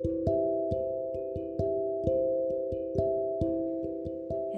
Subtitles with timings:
[0.00, 0.10] 屋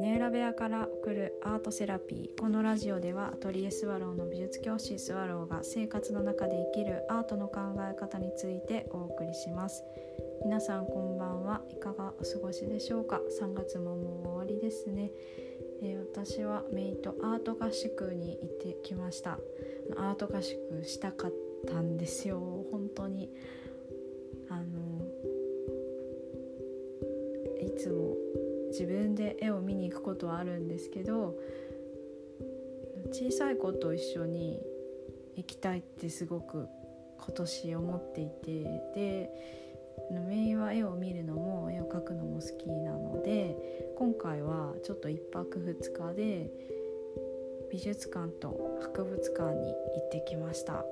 [0.00, 2.40] 根裏部屋から送るアートセラピー。
[2.40, 9.84] このラジオではアトリエスワローの美術教師スワローが生活の中で生きるアートの考え方についてお送りします。
[10.44, 11.62] 皆さんこんばんは。
[11.70, 15.12] いかがお過ごしでしょうか？3月ももう終わりですね、
[15.82, 19.38] えー、私はメイとアート合宿に行ってきました。
[19.96, 21.32] アート合宿したかっ
[21.68, 22.40] たんですよ。
[22.72, 23.30] 本当に。
[24.50, 24.87] あの
[27.78, 28.16] つも
[28.70, 31.38] 自分で絵を見に行くことはあるんですけど
[33.12, 34.60] 小さい子と一緒に
[35.36, 36.68] 行きたいってすごく
[37.18, 38.62] 今年思っていて
[38.94, 39.30] で
[40.10, 43.56] メインは絵を見るのも絵を描くのも好きなので
[43.96, 46.50] 今回はちょっと1泊2日で
[47.70, 50.72] 美術館と博物館に行ってきました。
[50.72, 50.84] は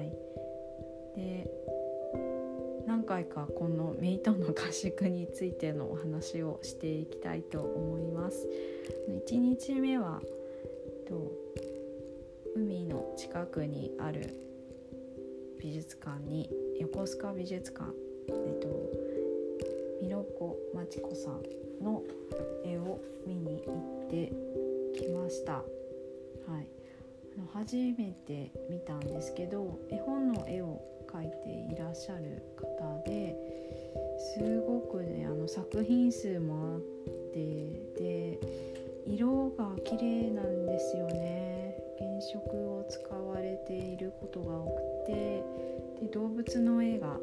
[0.00, 0.10] い、
[1.16, 1.50] で
[3.06, 8.46] 回かこのメイトの合宿についてのお話をしていきたいと思います。
[9.08, 10.20] 1日目は
[11.08, 11.32] と
[12.54, 14.34] 海の近くにある
[15.60, 17.90] 美術館に横須賀美術館
[18.28, 18.68] えっと
[20.02, 22.02] ミロコマチコさんの
[22.64, 24.32] 絵を見に行って
[24.98, 25.52] きました。
[26.46, 26.68] はい、
[27.52, 33.36] 初めて見たんですけど絵本の絵を描いていらっしゃる方で
[34.18, 36.80] すごくねあの作品数もあっ
[37.32, 38.38] てで
[39.06, 41.56] 色が綺麗なんですよね。
[41.98, 42.38] 原色
[42.76, 45.44] を使われていることが多くて
[46.00, 47.16] で動物の絵が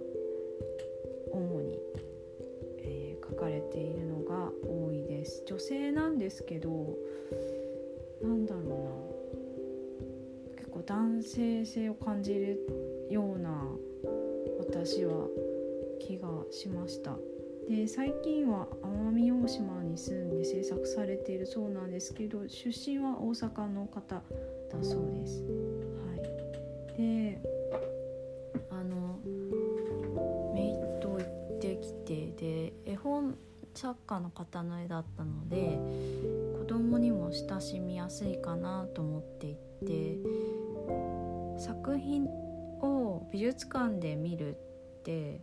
[1.31, 1.80] 主に、
[2.80, 5.44] えー、描かれているのが多いです。
[5.45, 6.70] 女性なんですけど
[11.24, 12.60] 性性を感じる
[13.10, 13.50] ような
[14.60, 15.28] 私は
[16.00, 17.18] 気がしました
[17.70, 24.22] で最近は奄美大島に住んで制作されているそうなんですけど出身は大阪の方だ
[24.82, 25.44] そうです。
[25.44, 26.16] は
[26.95, 27.42] い、で
[28.70, 29.20] あの
[30.54, 33.38] メイト行ってきてで絵本
[33.73, 35.80] 作家の方の絵だったので
[36.60, 40.17] 子供にも親しみやすいかなと思っていて
[41.64, 42.26] 作品
[42.82, 44.58] を美術館で見る
[45.00, 45.40] って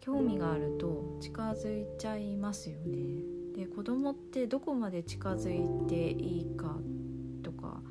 [0.00, 3.20] 興味があると近づいちゃいますよね。
[3.54, 6.78] で子供ってどこまで近づいていいか
[7.42, 7.82] とか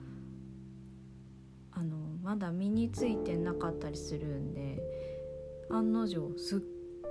[1.71, 4.81] あのまだ身についてなかったりするんで
[5.69, 6.61] 案の定すっ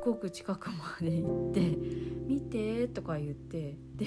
[0.04, 1.60] ごく近くまで行って
[2.26, 4.06] 「見て」とか言ってで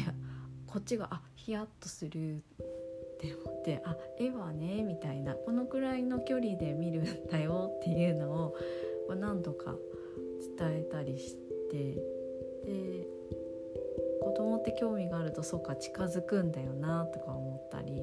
[0.67, 2.43] こっちが「あヒヤッとする」
[3.23, 8.53] って思って「あ絵はね」みたいなこのくらいの距離で見るんだよっていうの
[9.09, 9.75] を何度か
[10.57, 11.35] 伝えたりし
[11.71, 11.93] て
[12.65, 13.07] で
[14.21, 18.01] 子供って興味があるとそうか近づくんだよなとか思ったり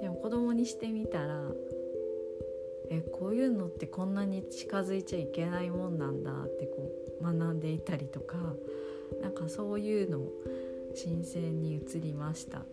[0.00, 1.42] でも子供にしてみたら
[2.90, 8.54] えこういうのってこんなに近づいちゃいけないもんなんだってこう学んでいたりとか
[9.20, 10.20] なんかそういうの
[10.94, 12.64] 新鮮に映りました。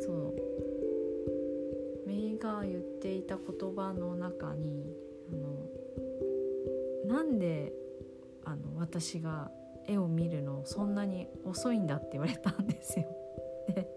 [0.00, 0.46] そう。
[2.06, 4.86] メイが言っていた言葉の中に
[5.32, 7.72] あのなんで
[8.44, 9.50] あの私が
[9.88, 13.06] 絵を見るのそんなに遅いんだって言われたんですよ。
[13.74, 13.88] で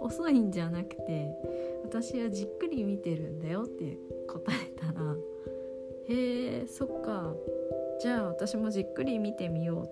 [0.00, 1.36] 遅いんじゃなくて
[1.84, 5.16] 私はじっくり見てるんだよって答えたら
[6.08, 7.34] 「へえそっか。
[8.00, 9.84] じゃあ私もじっくり見てみよう」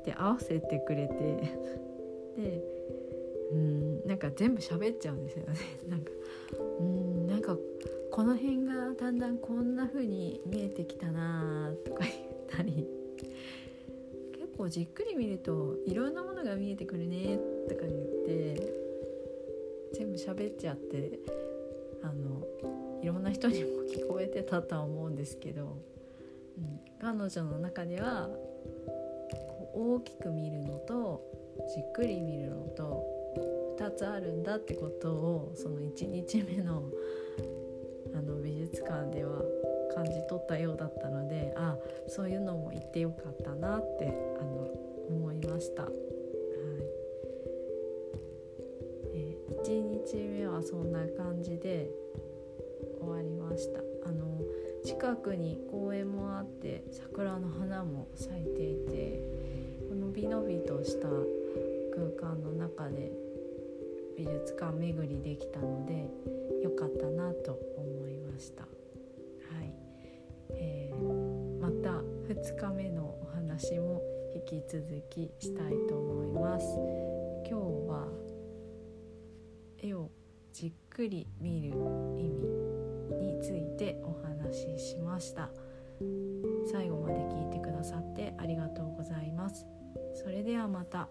[0.00, 1.14] って合わせてくれて。
[2.36, 2.77] で
[3.52, 5.54] うんなんか全部喋っちゃうんですよね。
[5.88, 6.10] なんか
[6.80, 7.56] うんなんか
[8.10, 12.14] この辺がだんだんこんな風に見えてきたなとか言っ
[12.48, 12.86] たり
[14.32, 17.38] 結構じっくり見るといろんなものが見えてくるね
[17.68, 17.92] とか言っ
[18.26, 18.72] て
[19.94, 21.18] 全部喋っちゃって
[22.02, 22.44] あの
[23.02, 25.78] いろんな人にも聞こえてたとは思うんですけど、
[26.58, 28.28] うん、彼女の中では
[28.86, 31.22] こう大きく見るのと
[31.74, 33.17] じっくり見るのと
[33.78, 36.84] 2つあるんだってことをその1日目の
[38.14, 39.42] あの美術館では
[39.94, 41.76] 感じ取ったようだったのであ
[42.06, 44.06] そういうのも言ってよかったなって
[44.40, 44.70] あの
[45.08, 45.82] 思いました。
[45.82, 45.92] はい。
[49.14, 51.90] え1日目はそんな感じで
[53.00, 54.40] 終わりましたあの
[54.84, 59.20] 近くに公園もあって桜の花も咲いていて
[59.88, 61.08] このびのびとした
[61.94, 63.12] 空間の中で
[64.18, 66.10] 美術館巡りできたので
[66.60, 68.62] 良かったなと思いました。
[68.62, 68.68] は
[69.62, 69.72] い
[70.50, 74.02] えー、また2日目のお話も
[74.34, 76.66] 引き続きしたいと思います
[77.48, 78.08] 今日は
[79.78, 80.10] 絵を
[80.52, 81.68] じっくり見る
[82.18, 85.48] 意味についてお話ししました
[86.70, 89.66] 最後まで聞いてくださってありがとうございます
[90.14, 91.08] それではまた。